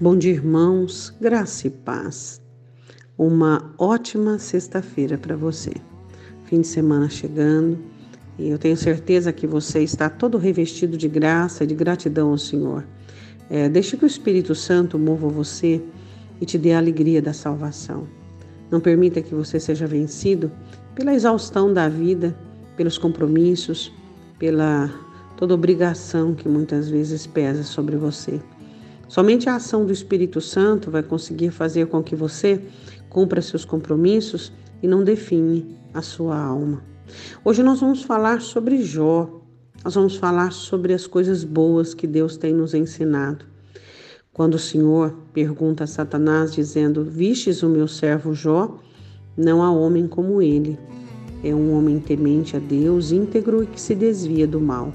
Bom 0.00 0.16
dia, 0.16 0.34
irmãos, 0.34 1.12
graça 1.20 1.66
e 1.66 1.70
paz. 1.70 2.40
Uma 3.18 3.74
ótima 3.76 4.38
sexta-feira 4.38 5.18
para 5.18 5.34
você. 5.34 5.72
Fim 6.44 6.60
de 6.60 6.68
semana 6.68 7.08
chegando 7.08 7.76
e 8.38 8.48
eu 8.48 8.58
tenho 8.58 8.76
certeza 8.76 9.32
que 9.32 9.44
você 9.44 9.82
está 9.82 10.08
todo 10.08 10.38
revestido 10.38 10.96
de 10.96 11.08
graça 11.08 11.64
e 11.64 11.66
de 11.66 11.74
gratidão 11.74 12.30
ao 12.30 12.38
Senhor. 12.38 12.86
É, 13.50 13.68
deixe 13.68 13.96
que 13.96 14.04
o 14.04 14.06
Espírito 14.06 14.54
Santo 14.54 14.96
mova 15.00 15.26
você 15.26 15.82
e 16.40 16.46
te 16.46 16.56
dê 16.56 16.74
a 16.74 16.78
alegria 16.78 17.20
da 17.20 17.32
salvação. 17.32 18.06
Não 18.70 18.78
permita 18.78 19.20
que 19.20 19.34
você 19.34 19.58
seja 19.58 19.88
vencido 19.88 20.52
pela 20.94 21.12
exaustão 21.12 21.74
da 21.74 21.88
vida, 21.88 22.38
pelos 22.76 22.98
compromissos, 22.98 23.92
pela 24.38 24.88
toda 25.36 25.54
obrigação 25.54 26.36
que 26.36 26.48
muitas 26.48 26.88
vezes 26.88 27.26
pesa 27.26 27.64
sobre 27.64 27.96
você. 27.96 28.40
Somente 29.08 29.48
a 29.48 29.56
ação 29.56 29.86
do 29.86 29.92
Espírito 29.92 30.40
Santo 30.40 30.90
vai 30.90 31.02
conseguir 31.02 31.50
fazer 31.50 31.86
com 31.86 32.02
que 32.02 32.14
você 32.14 32.60
cumpra 33.08 33.40
seus 33.40 33.64
compromissos 33.64 34.52
e 34.82 34.86
não 34.86 35.02
define 35.02 35.78
a 35.94 36.02
sua 36.02 36.38
alma. 36.38 36.82
Hoje 37.42 37.62
nós 37.62 37.80
vamos 37.80 38.02
falar 38.02 38.42
sobre 38.42 38.82
Jó. 38.82 39.40
Nós 39.82 39.94
vamos 39.94 40.16
falar 40.16 40.52
sobre 40.52 40.92
as 40.92 41.06
coisas 41.06 41.42
boas 41.42 41.94
que 41.94 42.06
Deus 42.06 42.36
tem 42.36 42.52
nos 42.52 42.74
ensinado. 42.74 43.46
Quando 44.30 44.54
o 44.54 44.58
Senhor 44.58 45.16
pergunta 45.32 45.84
a 45.84 45.86
Satanás, 45.86 46.52
dizendo: 46.52 47.02
Vistes 47.02 47.62
o 47.62 47.68
meu 47.68 47.88
servo 47.88 48.34
Jó? 48.34 48.78
Não 49.36 49.62
há 49.62 49.70
homem 49.70 50.06
como 50.06 50.42
ele. 50.42 50.78
É 51.42 51.54
um 51.54 51.72
homem 51.72 51.98
temente 51.98 52.56
a 52.56 52.58
Deus, 52.58 53.10
íntegro 53.10 53.62
e 53.62 53.66
que 53.66 53.80
se 53.80 53.94
desvia 53.94 54.46
do 54.46 54.60
mal. 54.60 54.92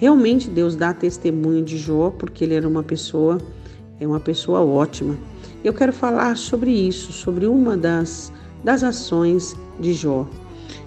Realmente 0.00 0.48
Deus 0.48 0.74
dá 0.74 0.94
testemunho 0.94 1.62
de 1.62 1.76
Jó 1.76 2.08
porque 2.08 2.42
ele 2.42 2.54
era 2.54 2.66
uma 2.66 2.82
pessoa, 2.82 3.36
é 4.00 4.06
uma 4.06 4.18
pessoa 4.18 4.62
ótima. 4.62 5.14
Eu 5.62 5.74
quero 5.74 5.92
falar 5.92 6.38
sobre 6.38 6.70
isso, 6.70 7.12
sobre 7.12 7.46
uma 7.46 7.76
das, 7.76 8.32
das 8.64 8.82
ações 8.82 9.54
de 9.78 9.92
Jó. 9.92 10.26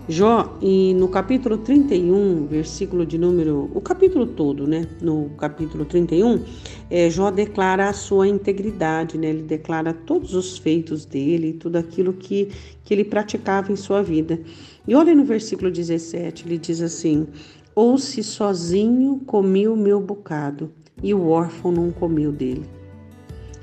Jó, 0.09 0.57
e 0.59 0.95
no 0.95 1.07
capítulo 1.07 1.59
31, 1.59 2.47
versículo 2.47 3.05
de 3.05 3.19
número. 3.19 3.69
O 3.75 3.79
capítulo 3.79 4.25
todo, 4.25 4.65
né? 4.65 4.87
No 4.99 5.29
capítulo 5.37 5.85
31, 5.85 6.43
é, 6.89 7.07
Jó 7.07 7.29
declara 7.29 7.89
a 7.89 7.93
sua 7.93 8.27
integridade, 8.27 9.15
né? 9.15 9.29
Ele 9.29 9.43
declara 9.43 9.93
todos 9.93 10.33
os 10.33 10.57
feitos 10.57 11.05
dele, 11.05 11.53
tudo 11.53 11.75
aquilo 11.75 12.13
que, 12.13 12.49
que 12.83 12.95
ele 12.95 13.03
praticava 13.03 13.71
em 13.71 13.75
sua 13.75 14.01
vida. 14.01 14.39
E 14.87 14.95
olha 14.95 15.13
no 15.13 15.23
versículo 15.23 15.69
17, 15.69 16.47
ele 16.47 16.57
diz 16.57 16.81
assim: 16.81 17.27
ou 17.75 17.97
se 17.97 18.23
sozinho 18.23 19.21
comi 19.25 19.67
o 19.67 19.75
meu 19.75 19.99
bocado 19.99 20.71
e 21.01 21.13
o 21.13 21.29
órfão 21.29 21.71
não 21.71 21.91
comeu 21.91 22.31
dele. 22.31 22.65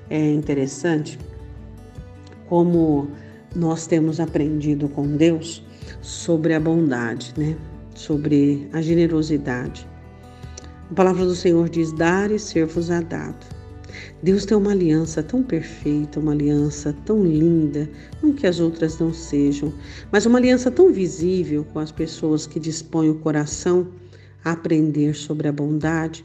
É 0.09 0.33
interessante 0.33 1.19
como 2.49 3.09
nós 3.55 3.87
temos 3.87 4.19
aprendido 4.19 4.89
com 4.89 5.17
Deus 5.17 5.65
sobre 6.01 6.55
a 6.55 6.61
bondade, 6.61 7.33
né? 7.37 7.57
Sobre 7.95 8.69
a 8.73 8.81
generosidade. 8.81 9.87
A 10.91 10.95
palavra 10.95 11.25
do 11.25 11.35
Senhor 11.35 11.69
diz: 11.69 11.93
dar 11.93 12.31
e 12.31 12.39
ser-vos-á 12.39 13.01
dado. 13.01 13.60
Deus 14.23 14.45
tem 14.45 14.57
uma 14.57 14.73
aliança 14.73 15.23
tão 15.23 15.43
perfeita, 15.43 16.21
uma 16.21 16.33
aliança 16.33 16.95
tão 17.05 17.25
linda, 17.25 17.89
não 18.23 18.33
que 18.33 18.47
as 18.47 18.61
outras 18.61 18.99
não 18.99 19.13
sejam, 19.13 19.73
mas 20.13 20.27
uma 20.27 20.39
aliança 20.39 20.71
tão 20.71 20.93
visível 20.93 21.65
com 21.73 21.79
as 21.79 21.91
pessoas 21.91 22.47
que 22.47 22.61
dispõem 22.61 23.11
o 23.11 23.17
coração 23.17 23.89
a 24.45 24.53
aprender 24.53 25.15
sobre 25.15 25.49
a 25.49 25.53
bondade. 25.53 26.25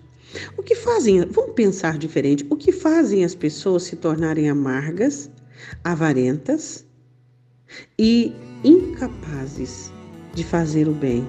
O 0.57 0.63
que 0.63 0.75
fazem, 0.75 1.25
vamos 1.25 1.53
pensar 1.53 1.97
diferente, 1.97 2.45
o 2.49 2.55
que 2.55 2.71
fazem 2.71 3.23
as 3.23 3.35
pessoas 3.35 3.83
se 3.83 3.95
tornarem 3.95 4.49
amargas, 4.49 5.29
avarentas 5.83 6.85
e 7.97 8.33
incapazes 8.63 9.91
de 10.33 10.43
fazer 10.43 10.87
o 10.87 10.93
bem, 10.93 11.27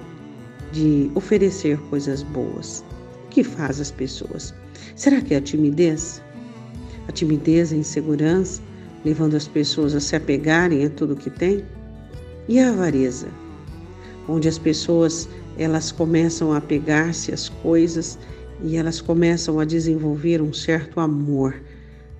de 0.71 1.09
oferecer 1.15 1.79
coisas 1.89 2.23
boas? 2.23 2.83
O 3.25 3.29
que 3.29 3.43
faz 3.43 3.79
as 3.79 3.91
pessoas? 3.91 4.53
Será 4.95 5.21
que 5.21 5.33
é 5.33 5.37
a 5.37 5.41
timidez? 5.41 6.21
A 7.07 7.11
timidez, 7.11 7.71
a 7.71 7.75
insegurança, 7.75 8.61
levando 9.05 9.35
as 9.35 9.47
pessoas 9.47 9.95
a 9.95 9.99
se 9.99 10.15
apegarem 10.15 10.85
a 10.85 10.89
tudo 10.89 11.15
que 11.15 11.29
têm? 11.29 11.63
E 12.47 12.59
a 12.59 12.69
avareza, 12.69 13.27
onde 14.27 14.47
as 14.47 14.57
pessoas 14.57 15.29
elas 15.57 15.91
começam 15.91 16.53
a 16.53 16.61
pegar-se 16.61 17.33
às 17.33 17.49
coisas 17.49 18.17
e 18.63 18.77
elas 18.77 19.01
começam 19.01 19.59
a 19.59 19.65
desenvolver 19.65 20.41
um 20.41 20.53
certo 20.53 20.99
amor. 20.99 21.55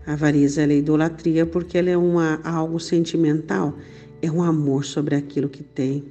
A 0.05 0.13
avareza 0.13 0.63
é 0.63 0.77
idolatria 0.77 1.45
porque 1.45 1.77
ela 1.77 1.89
é 1.89 1.97
uma, 1.97 2.39
algo 2.43 2.79
sentimental, 2.79 3.75
é 4.21 4.31
um 4.31 4.41
amor 4.41 4.85
sobre 4.85 5.15
aquilo 5.15 5.49
que 5.49 5.63
tem. 5.63 6.03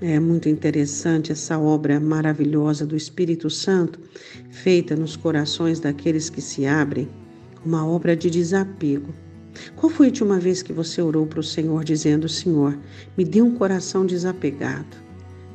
É 0.00 0.18
muito 0.18 0.48
interessante 0.48 1.30
essa 1.30 1.58
obra 1.58 2.00
maravilhosa 2.00 2.84
do 2.84 2.96
Espírito 2.96 3.48
Santo, 3.48 4.00
feita 4.50 4.96
nos 4.96 5.16
corações 5.16 5.78
daqueles 5.78 6.28
que 6.28 6.40
se 6.40 6.66
abrem, 6.66 7.08
uma 7.64 7.86
obra 7.86 8.16
de 8.16 8.30
desapego. 8.30 9.12
Qual 9.76 9.90
foi 9.90 10.06
a 10.06 10.08
última 10.08 10.38
vez 10.38 10.62
que 10.62 10.72
você 10.72 11.02
orou 11.02 11.26
para 11.26 11.40
o 11.40 11.42
Senhor 11.42 11.84
dizendo: 11.84 12.28
Senhor, 12.28 12.78
me 13.16 13.24
dê 13.24 13.42
um 13.42 13.54
coração 13.54 14.06
desapegado? 14.06 15.02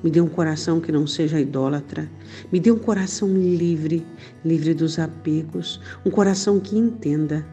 Me 0.03 0.11
dê 0.11 0.21
um 0.21 0.27
coração 0.27 0.79
que 0.79 0.91
não 0.91 1.07
seja 1.07 1.39
idólatra. 1.39 2.09
Me 2.51 2.59
dê 2.59 2.71
um 2.71 2.77
coração 2.77 3.27
livre, 3.29 4.05
livre 4.45 4.73
dos 4.73 4.99
apegos. 4.99 5.81
Um 6.05 6.11
coração 6.11 6.59
que 6.59 6.77
entenda 6.77 7.45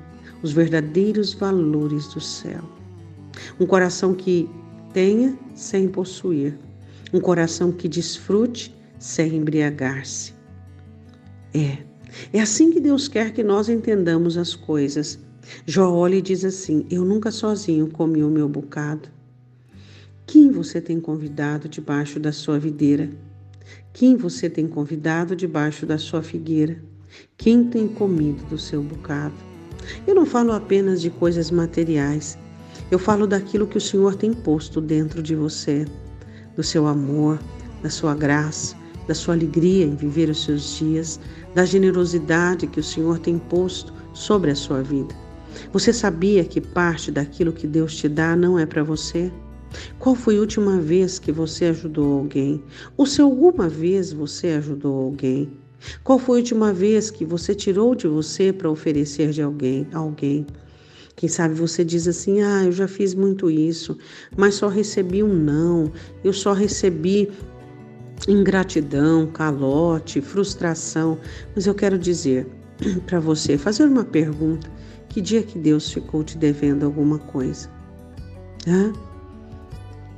os 0.43 0.53
verdadeiros 0.53 1.33
valores 1.33 2.09
do 2.09 2.21
céu. 2.21 2.63
Um 3.59 3.67
coração 3.67 4.15
que 4.15 4.49
tenha 4.93 5.37
sem 5.55 5.89
possuir. 5.89 6.59
Um 7.13 7.21
coração 7.21 7.73
que 7.73 7.89
desfrute 7.89 8.75
sem 8.99 9.37
embriagar-se. 9.37 10.35
É, 11.55 11.79
é 12.33 12.41
assim 12.41 12.71
que 12.71 12.81
Deus 12.81 13.09
quer 13.09 13.33
que 13.33 13.43
nós 13.43 13.69
entendamos 13.69 14.37
as 14.37 14.55
coisas. 14.55 15.19
Jó 15.67 15.93
olha 15.93 16.17
e 16.17 16.23
diz 16.23 16.45
assim: 16.45 16.87
Eu 16.91 17.05
nunca 17.05 17.31
sozinho 17.31 17.89
comi 17.89 18.23
o 18.23 18.31
meu 18.31 18.49
bocado. 18.49 19.09
Quem 20.27 20.51
você 20.51 20.81
tem 20.81 21.01
convidado 21.01 21.69
debaixo 21.69 22.19
da 22.19 22.33
sua 22.33 22.59
videira? 22.59 23.11
Quem 23.93 24.17
você 24.17 24.49
tem 24.49 24.67
convidado 24.67 25.37
debaixo 25.37 25.87
da 25.87 25.99
sua 25.99 26.23
figueira? 26.23 26.83
Quem 27.37 27.65
tem 27.65 27.87
comido 27.87 28.45
do 28.47 28.59
seu 28.59 28.83
bocado? 28.83 29.35
Eu 30.07 30.15
não 30.15 30.25
falo 30.25 30.53
apenas 30.53 31.01
de 31.01 31.11
coisas 31.11 31.51
materiais. 31.51 32.39
Eu 32.91 32.99
falo 32.99 33.27
daquilo 33.27 33.67
que 33.67 33.79
o 33.79 33.81
Senhor 33.81 34.17
tem 34.17 34.33
posto 34.33 34.81
dentro 34.81 35.23
de 35.23 35.35
você, 35.35 35.85
do 36.57 36.63
seu 36.63 36.87
amor, 36.87 37.39
da 37.83 37.91
sua 37.91 38.15
graça, 38.15 38.75
da 39.07 39.15
sua 39.15 39.35
alegria 39.35 39.85
em 39.85 39.95
viver 39.95 40.31
os 40.31 40.45
seus 40.45 40.77
dias, 40.77 41.21
da 41.55 41.65
generosidade 41.65 42.67
que 42.67 42.81
o 42.81 42.85
Senhor 42.85 43.19
tem 43.19 43.39
posto 43.39 43.93
sobre 44.13 44.51
a 44.51 44.55
sua 44.55 44.83
vida. 44.83 45.15
Você 45.73 45.93
sabia 45.93 46.45
que 46.45 46.61
parte 46.61 47.11
daquilo 47.11 47.53
que 47.53 47.67
Deus 47.67 47.97
te 47.97 48.09
dá 48.09 48.35
não 48.35 48.59
é 48.59 48.67
para 48.67 48.83
você? 48.83 49.31
Qual 49.99 50.15
foi 50.15 50.37
a 50.37 50.41
última 50.41 50.79
vez 50.79 51.19
que 51.19 51.33
você 51.33 51.67
ajudou 51.67 52.21
alguém? 52.21 52.63
Ou 52.97 53.07
se 53.07 53.21
alguma 53.21 53.69
vez 53.69 54.13
você 54.13 54.49
ajudou 54.49 55.05
alguém? 55.05 55.51
Qual 56.03 56.19
foi 56.19 56.39
a 56.39 56.41
última 56.41 56.73
vez 56.73 57.11
que 57.11 57.25
você 57.25 57.55
tirou 57.55 57.95
de 57.95 58.07
você 58.07 58.53
para 58.53 58.71
oferecer 58.71 59.31
de 59.31 59.43
alguém, 59.43 59.87
alguém? 59.93 60.47
Quem 61.17 61.29
sabe 61.29 61.55
você 61.55 61.85
diz 61.85 62.09
assim: 62.09 62.43
"Ah, 62.43 62.65
eu 62.65 62.73
já 62.73 62.89
fiz 62.89 63.15
muito 63.15 63.51
isso, 63.51 63.97
mas 64.37 64.55
só 64.55 64.69
recebi 64.69 65.23
um 65.23 65.33
não. 65.33 65.93
Eu 66.25 66.33
só 66.33 66.53
recebi 66.53 67.31
ingratidão, 68.29 69.27
calote, 69.27 70.21
frustração". 70.21 71.19
Mas 71.55 71.67
eu 71.67 71.75
quero 71.75 71.99
dizer 71.99 72.47
para 73.07 73.21
você, 73.21 73.57
fazer 73.57 73.85
uma 73.85 74.05
pergunta: 74.05 74.71
que 75.09 75.21
dia 75.21 75.43
que 75.43 75.59
Deus 75.59 75.93
ficou 75.93 76.25
te 76.25 76.37
devendo 76.37 76.85
alguma 76.85 77.19
coisa? 77.19 77.71
Hã? 78.67 78.93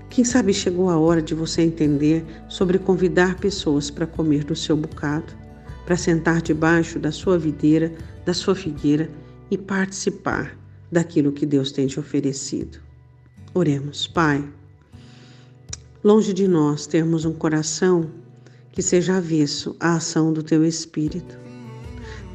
Quem 0.09 0.25
sabe 0.25 0.55
chegou 0.55 0.89
a 0.89 0.99
hora 0.99 1.21
de 1.21 1.35
você 1.35 1.63
entender 1.63 2.25
sobre 2.49 2.79
convidar 2.79 3.39
pessoas 3.39 3.91
para 3.91 4.07
comer 4.07 4.45
do 4.45 4.57
seu 4.57 4.75
bocado, 4.77 5.35
para 5.85 5.97
sentar 5.97 6.41
debaixo 6.41 6.99
da 6.99 7.13
sua 7.13 7.39
videira, 7.39 7.93
da 8.25 8.33
sua 8.33 8.55
figueira 8.55 9.11
e 9.51 9.59
participar 9.59 10.57
daquilo 10.91 11.33
que 11.33 11.45
Deus 11.45 11.71
tem 11.71 11.87
te 11.87 12.01
oferecido. 12.01 12.79
Oremos, 13.53 14.07
Pai. 14.07 14.43
Longe 16.03 16.33
de 16.33 16.47
nós 16.47 16.87
termos 16.87 17.25
um 17.25 17.33
coração 17.33 18.11
que 18.73 18.83
seja 18.83 19.17
avesso 19.17 19.75
à 19.81 19.97
ação 19.97 20.33
do 20.33 20.43
Teu 20.43 20.65
Espírito. 20.65 21.39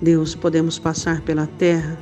Deus, 0.02 0.36
podemos 0.36 0.80
passar 0.80 1.22
pela 1.22 1.48
terra 1.48 1.98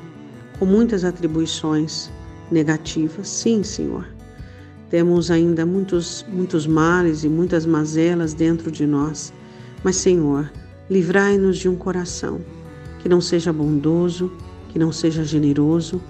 com 0.58 0.66
muitas 0.66 1.04
atribuições 1.04 2.10
negativas, 2.52 3.28
sim, 3.28 3.64
Senhor 3.64 4.20
temos 4.90 5.30
ainda 5.30 5.66
muitos, 5.66 6.26
muitos 6.28 6.66
males 6.66 7.24
e 7.24 7.30
muitas 7.30 7.66
mazelas 7.66 8.34
dentro 8.34 8.72
de 8.72 8.88
nós, 8.88 9.32
mas, 9.84 9.96
Senhor, 9.96 10.52
livrai-nos 10.90 11.58
de 11.58 11.70
um 11.70 11.76
coração 11.76 12.42
que 13.00 13.08
não 13.08 13.22
seja 13.22 13.54
bondoso, 13.54 14.32
que 14.70 14.80
não 14.80 14.92
seja 14.92 15.24
generoso, 15.24 16.02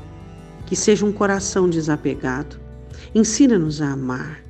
que 0.65 0.75
seja 0.75 1.05
um 1.05 1.11
coração 1.11 1.69
desapegado. 1.69 2.57
Ensina-nos 3.13 3.81
a 3.81 3.91
amar. 3.91 4.41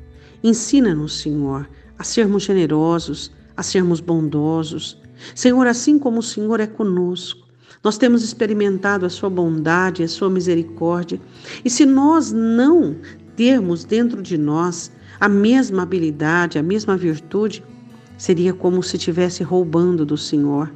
Ensina-nos, 0.44 1.20
Senhor, 1.20 1.70
a 1.98 2.04
sermos 2.04 2.44
generosos, 2.44 3.32
a 3.56 3.64
sermos 3.64 4.00
bondosos. 4.00 4.98
Senhor, 5.36 5.68
assim 5.68 6.00
como 6.00 6.20
o 6.20 6.24
Senhor 6.24 6.60
é 6.60 6.68
conosco, 6.68 7.48
nós 7.84 7.98
temos 7.98 8.24
experimentado 8.24 9.06
a 9.06 9.10
sua 9.10 9.30
bondade, 9.30 10.04
a 10.04 10.08
sua 10.08 10.30
misericórdia. 10.30 11.20
E 11.64 11.70
se 11.70 11.86
nós 11.86 12.32
não 12.32 12.96
termos 13.36 13.84
dentro 13.86 14.22
de 14.22 14.38
nós 14.38 14.92
a 15.20 15.30
mesma 15.30 15.84
habilidade, 15.84 16.58
a 16.58 16.64
mesma 16.64 16.98
virtude, 16.98 17.64
seria 18.18 18.54
como 18.54 18.84
se 18.84 18.98
estivesse 18.98 19.44
roubando 19.44 20.06
do 20.06 20.18
Senhor. 20.18 20.72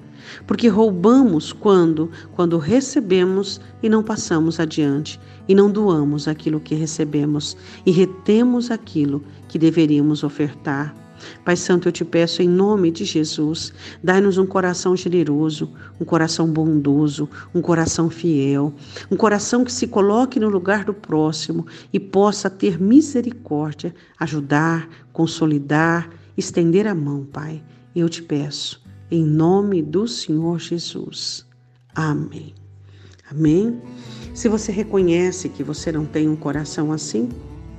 Porque 0.46 0.68
roubamos 0.68 1.54
quando, 1.54 2.10
quando 2.34 2.58
recebemos 2.58 3.60
e 3.82 3.90
não 3.90 4.04
passamos 4.04 4.60
adiante, 4.60 5.20
e 5.48 5.56
não 5.56 5.72
doamos 5.72 6.28
aquilo 6.28 6.60
que 6.60 6.76
recebemos, 6.76 7.58
e 7.86 7.92
retemos 7.92 8.72
aquilo 8.72 9.24
que 9.48 9.60
deveríamos 9.60 10.24
ofertar. 10.24 10.96
Pai 11.44 11.56
Santo, 11.56 11.88
eu 11.88 11.92
te 11.92 12.04
peço 12.04 12.42
em 12.42 12.50
nome 12.50 12.92
de 12.92 13.06
Jesus, 13.06 13.74
dai-nos 14.04 14.38
um 14.38 14.46
coração 14.46 14.96
generoso, 14.96 15.72
um 16.00 16.06
coração 16.06 16.52
bondoso, 16.52 17.30
um 17.54 17.62
coração 17.62 18.10
fiel, 18.10 18.74
um 19.10 19.16
coração 19.16 19.64
que 19.64 19.72
se 19.72 19.88
coloque 19.88 20.40
no 20.40 20.50
lugar 20.50 20.84
do 20.84 20.94
próximo 20.94 21.66
e 21.92 22.00
possa 22.00 22.50
ter 22.50 22.80
misericórdia, 22.80 23.94
ajudar, 24.20 24.88
consolidar, 25.12 26.10
estender 26.38 26.88
a 26.88 26.96
mão, 26.96 27.26
Pai. 27.26 27.64
Eu 27.96 28.10
te 28.10 28.24
peço, 28.24 28.83
em 29.14 29.24
nome 29.24 29.84
do 29.84 30.08
Senhor 30.08 30.60
Jesus. 30.60 31.46
Amém. 31.94 32.56
Amém. 33.30 33.80
Se 34.34 34.50
você 34.50 34.72
reconhece 34.72 35.50
que 35.50 35.64
você 35.64 35.92
não 35.92 36.04
tem 36.04 36.28
um 36.28 36.36
coração 36.36 36.92
assim, 36.92 37.30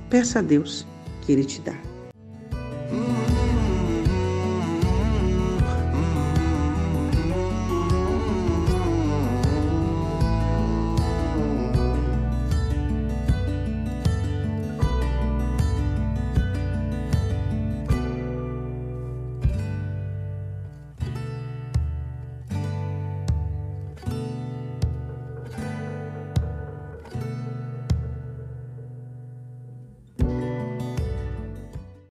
peça 0.09 0.39
a 0.39 0.41
Deus 0.41 0.87
que 1.21 1.33
Ele 1.33 1.43
te 1.43 1.59
dá. 1.59 1.77